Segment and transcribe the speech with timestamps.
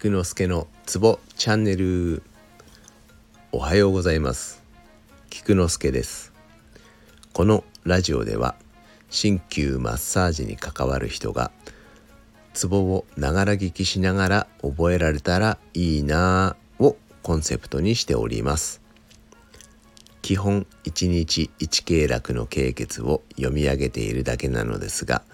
[0.00, 2.22] 菊之助のツボチャンネル。
[3.50, 4.62] おはようございます。
[5.28, 6.32] 菊之助です。
[7.32, 8.54] このラジオでは
[9.10, 11.50] 鍼灸マッサージに関わる人が
[12.54, 18.80] ツボをながら聞きしながら覚えられたらいいなぁをコンセプトにしております。
[20.22, 25.24] 基本1日1経絡の経血を読み上げているだけなのですが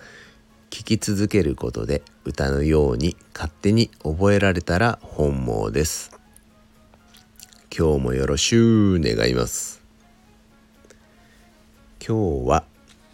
[0.74, 6.19] 聞き続けることで歌のように勝手に覚えられたら本望です。
[7.70, 9.80] 今日もよろしゅう願います。
[12.05, 12.64] 今日は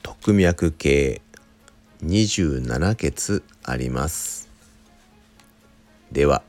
[0.02, 1.20] 特脈系
[2.02, 4.48] 27血あります。
[6.10, 6.42] では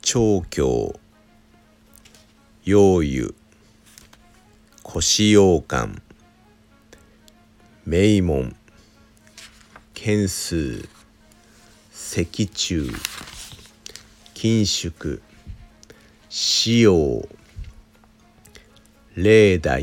[0.00, 0.94] 長教
[2.64, 3.34] 陽油
[4.84, 6.00] 腰羊羹
[7.84, 8.54] 名門
[10.06, 10.54] 件数
[11.92, 12.96] 脊柱
[14.36, 15.18] 緊縮
[16.30, 17.26] 使用
[19.14, 19.80] 霊大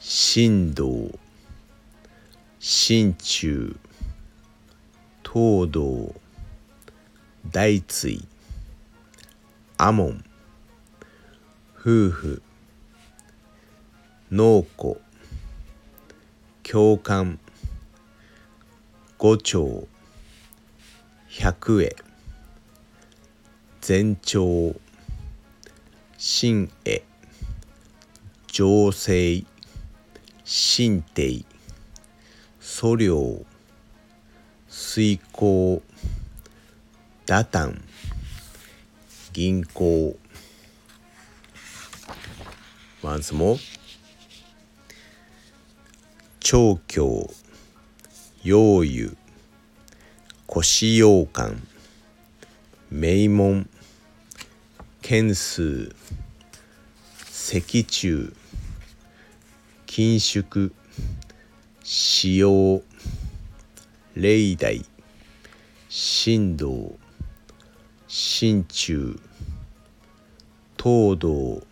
[0.00, 1.12] 振動
[2.58, 3.74] 心中
[5.22, 6.14] 東道
[7.52, 8.22] 大椎
[9.76, 10.24] 阿門
[11.74, 12.40] 夫婦
[14.30, 14.96] 農庫
[16.62, 17.36] 共感
[19.22, 19.86] 五丁
[21.28, 21.94] 百会
[23.82, 24.74] 前兆。
[26.16, 27.02] 新絵
[28.46, 29.44] 情勢。
[30.42, 31.44] 神帝。
[32.60, 33.44] 素量。
[34.70, 35.82] 水耕
[37.26, 37.78] 打炭
[39.34, 40.16] 銀行。
[43.02, 43.58] once more
[46.40, 47.49] 長教。
[48.42, 49.10] 陽油
[50.46, 51.56] 腰羊羹
[52.88, 53.66] 名門
[55.02, 55.92] 件数
[57.30, 58.32] 脊柱
[59.86, 60.70] 緊縮
[61.84, 62.82] 使用
[64.14, 64.72] 霊大
[65.90, 66.98] 振動
[68.08, 69.18] 心中
[70.78, 71.66] 東道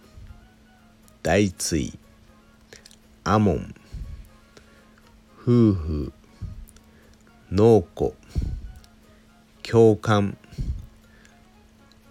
[1.22, 1.94] 大椎
[3.22, 3.72] 阿門
[5.38, 6.12] 夫婦
[7.50, 8.12] 農庫
[9.62, 10.36] 共感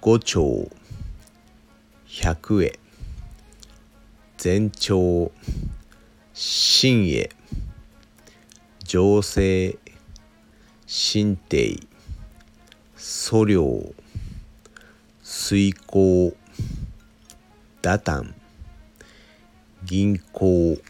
[0.02, 0.68] 五丁
[2.08, 2.80] 百会
[4.36, 5.32] 前兆
[6.34, 7.30] 新へ
[8.84, 9.78] 情勢
[10.88, 11.88] 神帝
[12.96, 13.64] 素量
[15.22, 16.36] 水耕
[17.84, 18.34] 打炭
[19.86, 20.82] 銀行。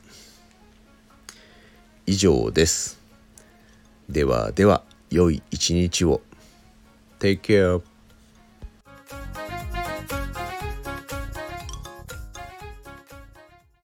[2.10, 3.07] 以上です。
[4.10, 6.22] ではでは良い一日を。
[7.20, 7.82] Take care.